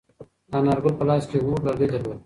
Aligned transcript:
انارګل 0.57 0.93
په 0.99 1.03
لاس 1.09 1.23
کې 1.29 1.35
یو 1.37 1.47
اوږد 1.47 1.65
لرګی 1.69 1.87
درلود. 1.91 2.19